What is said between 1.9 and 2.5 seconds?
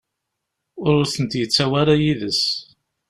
yid-s.